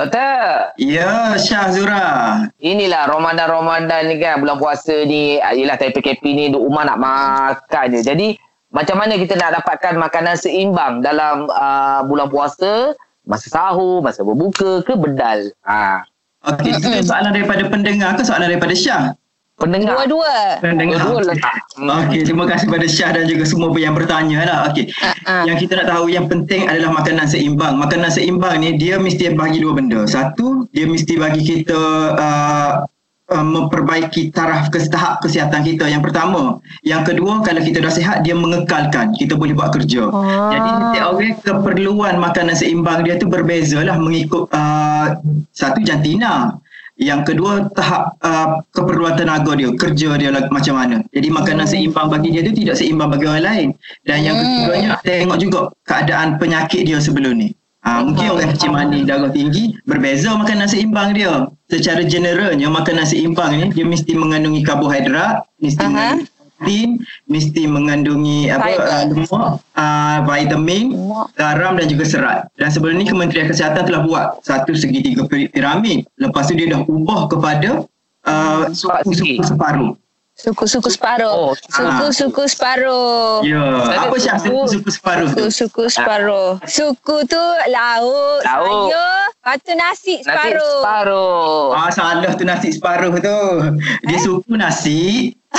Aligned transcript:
Doktor. 0.00 0.72
Ya, 0.80 1.36
Syah 1.36 1.68
Zura. 1.76 2.08
Inilah 2.56 3.04
Ramadan-Ramadan 3.12 4.08
ni 4.08 4.16
kan, 4.16 4.40
bulan 4.40 4.56
puasa 4.56 5.04
ni, 5.04 5.36
ah, 5.44 5.52
yelah 5.52 5.76
tapi 5.76 5.92
PKP 6.00 6.24
ni 6.32 6.44
duk 6.48 6.64
rumah 6.64 6.88
nak 6.88 6.96
makan 6.96 7.92
je. 7.92 8.00
Jadi, 8.00 8.28
macam 8.72 8.96
mana 8.96 9.20
kita 9.20 9.36
nak 9.36 9.60
dapatkan 9.60 10.00
makanan 10.00 10.40
seimbang 10.40 11.04
dalam 11.04 11.52
uh, 11.52 12.00
bulan 12.08 12.32
puasa, 12.32 12.96
masa 13.28 13.52
sahur, 13.52 14.00
masa 14.00 14.24
berbuka 14.24 14.80
ke 14.88 14.96
bedal? 14.96 15.52
Ha. 15.68 16.00
Okey, 16.48 16.80
itu 16.80 16.88
soalan 17.04 17.36
daripada 17.36 17.68
pendengar 17.68 18.16
ke 18.16 18.24
soalan 18.24 18.48
daripada 18.48 18.72
Syah? 18.72 19.12
Pendengar. 19.60 19.92
Dua-dua. 20.00 20.56
Pendengar. 20.64 21.04
Dua-dua 21.04 21.36
letak. 21.36 21.60
Okey, 21.76 22.24
terima 22.24 22.48
kasih 22.48 22.66
pada 22.72 22.86
Syah 22.88 23.10
dan 23.12 23.28
juga 23.28 23.44
semua 23.44 23.68
yang 23.76 23.92
bertanya 23.92 24.48
lah. 24.48 24.58
Okey. 24.72 24.88
Uh-uh. 24.88 25.44
Yang 25.44 25.68
kita 25.68 25.84
nak 25.84 25.88
tahu 25.92 26.08
yang 26.08 26.26
penting 26.32 26.64
adalah 26.64 26.96
makanan 26.96 27.28
seimbang. 27.28 27.76
Makanan 27.76 28.08
seimbang 28.08 28.56
ni 28.64 28.80
dia 28.80 28.96
mesti 28.96 29.36
bagi 29.36 29.60
dua 29.60 29.76
benda. 29.76 30.08
Satu, 30.08 30.64
dia 30.72 30.88
mesti 30.88 31.20
bagi 31.20 31.44
kita 31.44 31.80
uh, 32.16 32.72
uh, 33.36 33.46
memperbaiki 33.46 34.32
taraf 34.32 34.72
kes, 34.72 34.88
tahap 34.88 35.20
kesihatan 35.20 35.60
kita 35.60 35.92
yang 35.92 36.00
pertama. 36.00 36.56
Yang 36.80 37.12
kedua, 37.12 37.44
kalau 37.44 37.60
kita 37.60 37.84
dah 37.84 37.92
sihat 37.92 38.24
dia 38.24 38.32
mengekalkan. 38.32 39.12
Kita 39.12 39.36
boleh 39.36 39.52
buat 39.52 39.76
kerja. 39.76 40.08
Ah. 40.08 40.56
Jadi 40.56 40.70
setiap 40.72 41.06
orang 41.12 41.36
keperluan 41.44 42.14
makanan 42.16 42.56
seimbang 42.56 43.04
dia 43.04 43.20
tu 43.20 43.28
berbeza 43.28 43.84
lah 43.84 44.00
mengikut 44.00 44.48
uh, 44.56 45.20
satu 45.52 45.84
jantina. 45.84 46.56
Yang 47.00 47.32
kedua 47.32 47.64
tahap 47.72 48.12
uh, 48.20 48.60
keperluan 48.76 49.16
tenaga 49.16 49.56
dia, 49.56 49.72
kerja 49.72 50.20
dia 50.20 50.28
lah, 50.28 50.44
macam 50.52 50.76
mana. 50.76 51.00
Jadi 51.16 51.32
makanan 51.32 51.64
seimbang 51.64 52.12
bagi 52.12 52.28
dia 52.28 52.44
tu 52.44 52.52
tidak 52.52 52.76
seimbang 52.76 53.08
bagi 53.08 53.24
orang 53.24 53.44
lain. 53.48 53.68
Dan 54.04 54.18
yang 54.20 54.36
Hmm. 54.36 54.68
ketiganya 54.68 54.90
tengok 55.00 55.38
juga 55.40 55.60
keadaan 55.88 56.36
penyakit 56.36 56.84
dia 56.84 57.00
sebelum 57.00 57.40
ni. 57.40 57.48
Ha, 57.80 58.04
mungkin 58.04 58.36
orang 58.36 58.52
kecil 58.52 58.76
mani 58.76 59.08
darah 59.08 59.32
tinggi 59.32 59.72
berbeza 59.88 60.36
makanan 60.36 60.68
seimbang 60.68 61.16
dia. 61.16 61.48
Secara 61.72 62.04
generalnya 62.04 62.68
makanan 62.68 63.08
seimbang 63.08 63.56
ni 63.56 63.64
dia 63.72 63.88
mesti 63.88 64.12
mengandungi 64.12 64.60
karbohidrat, 64.60 65.48
mesti 65.64 65.80
Aha. 65.80 65.88
mengandungi 65.88 66.28
protein, 66.60 67.00
mesti 67.26 67.64
mengandungi 67.64 68.52
apa 68.52 68.68
uh, 68.76 69.04
lemak, 69.08 69.48
uh, 69.74 70.18
vitamin, 70.22 70.92
garam 71.34 71.72
dan 71.74 71.86
juga 71.88 72.04
serat. 72.04 72.40
Dan 72.54 72.68
sebelum 72.68 73.00
ni 73.00 73.08
Kementerian 73.08 73.48
Kesihatan 73.48 73.88
telah 73.88 74.04
buat 74.04 74.26
satu 74.42 74.76
segitiga 74.76 75.24
pi- 75.24 75.48
piramid. 75.48 76.04
Lepas 76.16 76.48
tu 76.48 76.54
dia 76.54 76.68
dah 76.68 76.84
ubah 76.84 77.26
kepada 77.26 77.88
uh, 78.24 78.68
Empat 78.68 78.76
suku-suku 78.76 79.14
segi. 79.16 79.34
separuh. 79.42 79.92
Suku-suku 80.32 80.88
separuh. 80.88 81.28
Oh, 81.28 81.52
Suku-suku 81.52 82.48
separuh. 82.48 83.44
Ya, 83.44 83.60
Saya 83.84 84.08
apa 84.08 84.16
Syah 84.16 84.36
suku- 84.38 84.72
suku-suku 84.72 84.90
separuh 84.90 85.28
tu? 85.28 85.36
Suku-suku 85.44 85.84
separuh. 85.90 86.50
Suku 86.64 87.16
tu 87.28 87.44
lauk, 87.68 88.40
Lauk. 88.40 88.88
sayur, 88.88 89.20
lepas 89.36 89.56
tu 89.60 89.72
nasi 89.74 90.14
separuh. 90.24 90.80
separuh. 90.80 91.64
Ah 91.74 91.90
salah 91.92 92.32
tu 92.32 92.44
nasi 92.44 92.68
separuh 92.72 93.12
tu. 93.14 93.40
Dia 94.02 94.16
suku 94.18 94.52
nasi, 94.56 95.00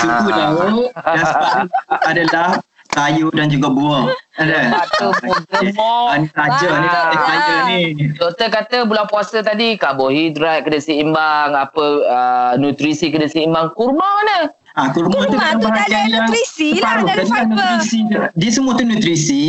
suku 0.02 0.28
Ah. 0.28 0.50
lauk 0.50 0.90
dan 0.92 1.22
separuh 1.22 1.68
adalah 2.04 2.50
sayur 2.92 3.32
dan 3.32 3.48
juga 3.48 3.68
buah. 3.70 4.04
Ada. 4.36 4.60
Tu 4.90 5.08
gemuk. 5.54 6.08
Ah, 6.08 6.18
ni 6.18 6.28
saja 6.28 6.70
ni 6.74 6.88
Ah. 6.88 6.94
tak 7.08 7.22
saya 7.22 7.56
ni. 7.66 7.82
Doktor 8.14 8.48
kata 8.50 8.78
bulan 8.84 9.06
puasa 9.06 9.40
tadi 9.40 9.76
karbohidrat 9.76 10.66
kena 10.66 10.78
seimbang, 10.78 11.54
apa 11.54 11.86
uh, 12.04 12.52
nutrisi 12.58 13.08
kena 13.08 13.26
seimbang. 13.26 13.72
Kurma 13.72 14.02
mana? 14.02 14.52
Ah, 14.72 14.88
kurma, 14.90 15.14
tu 15.22 15.30
Kurma 15.30 15.40
dalam 15.52 15.56
tu 15.58 15.68
dah 15.68 15.84
ada 15.84 16.00
nutrisi 16.10 16.70
lah, 16.76 17.00
dah 17.00 17.06
ada 17.06 17.14
kan 17.14 17.28
fiber. 17.28 17.48
nutrisi. 17.54 18.00
Dia 18.34 18.50
semua 18.50 18.72
tu 18.74 18.84
nutrisi. 18.84 19.44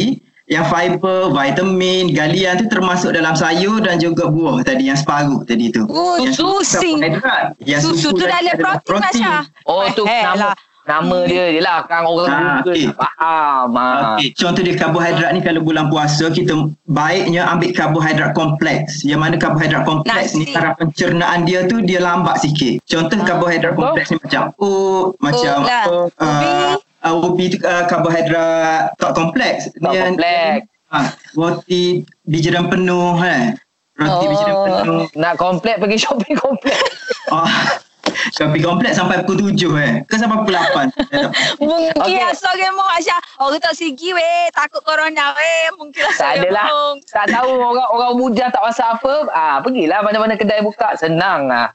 Yang 0.52 0.66
fiber, 0.68 1.18
vitamin, 1.32 2.12
galian 2.12 2.60
tu 2.60 2.68
termasuk 2.68 3.10
dalam 3.10 3.32
sayur 3.32 3.80
dan 3.80 3.96
juga 3.96 4.28
buah 4.28 4.60
tadi 4.60 4.84
yang 4.84 4.94
separuh 4.94 5.40
tadi 5.42 5.68
tu. 5.68 5.88
Oh, 5.88 6.20
Yang 6.20 6.36
karbohidrat. 6.36 7.56
Yang 7.58 7.80
Susu 7.82 8.12
tu 8.12 8.20
dah 8.20 8.36
tadi 8.36 8.46
ada 8.46 8.52
adalah 8.54 8.74
protein, 8.82 9.22
Masya. 9.22 9.34
Oh 9.64 9.84
tu 9.90 10.04
Eh, 10.04 10.22
nama 10.22 10.36
lah. 10.44 10.54
nama 10.82 11.18
dia 11.22 11.46
je 11.48 11.60
lah 11.60 11.86
kan 11.86 12.02
orang 12.02 12.26
Ah, 12.28 12.58
Google 12.58 12.74
okey. 12.74 12.84
tak 12.84 12.96
faham. 12.98 13.68
Ah. 13.72 13.94
Okey, 14.12 14.28
contoh 14.34 14.60
dia 14.60 14.74
karbohidrat 14.76 15.30
ni 15.30 15.40
kalau 15.40 15.60
bulan 15.60 15.86
puasa 15.86 16.26
kita 16.28 16.52
baiknya 16.84 17.46
ambil 17.46 17.70
karbohidrat 17.70 18.32
kompleks. 18.32 19.00
Yang 19.02 19.20
mana 19.20 19.34
karbohidrat 19.38 19.82
kompleks 19.84 20.34
ni 20.34 20.42
Nasi. 20.42 20.52
taraf 20.52 20.74
pencernaan 20.76 21.46
dia 21.46 21.64
tu 21.64 21.78
dia 21.80 21.96
lambat 21.98 22.36
sikit. 22.36 22.82
Contoh 22.84 23.14
karbohidrat 23.16 23.72
kompleks 23.72 24.10
ni 24.10 24.18
macam 24.18 24.42
oat, 24.58 25.06
macam 25.18 25.54
Oat 25.56 25.64
lah. 25.64 25.84
apa 25.86 25.96
Ubi. 26.18 26.44
uh, 26.44 26.51
ubi 27.42 27.58
tu 27.58 27.66
uh, 27.66 27.84
karbohidrat 27.90 28.94
tak 28.94 29.12
kompleks. 29.18 29.66
Tak 29.74 29.90
Dia- 29.90 30.06
kompleks. 30.06 30.62
Ah, 30.92 31.08
roti 31.32 32.04
biji 32.22 32.52
dan 32.52 32.68
penuh 32.68 33.16
eh. 33.18 33.56
Roti 33.96 34.24
biji 34.28 34.44
dan 34.44 34.54
Oh. 34.54 34.66
penuh. 34.78 35.02
Nak 35.18 35.34
komplek 35.40 35.80
pergi 35.82 35.98
shopping 35.98 36.38
komplek. 36.38 36.78
Oh. 37.32 37.48
Kopi 38.36 38.60
kompleks 38.60 39.00
sampai 39.00 39.24
pukul 39.24 39.56
7 39.56 39.72
eh. 39.80 39.92
Ke 40.04 40.20
sampai 40.20 40.36
pukul 40.44 40.52
8. 40.52 40.92
Mungkin 41.64 41.96
okay. 41.96 42.28
asal 42.28 42.52
gemuk 42.60 42.84
Aisyah. 42.92 43.16
Orang 43.40 43.56
tak 43.56 43.72
sigi 43.72 44.12
weh. 44.12 44.52
Takut 44.52 44.84
corona 44.84 45.32
weh. 45.32 45.72
Mungkin 45.80 46.02
asal 46.12 46.36
tak 46.36 46.44
adalah. 46.44 46.66
Tak 47.08 47.26
tahu 47.32 47.56
orang 47.56 47.88
orang 47.88 48.12
bujang 48.20 48.50
tak 48.52 48.60
masak 48.60 48.84
apa. 49.00 49.14
Ah, 49.32 49.56
pergilah 49.64 50.04
mana-mana 50.04 50.36
kedai 50.36 50.60
buka 50.60 50.92
senang 50.92 51.48
ah. 51.48 51.72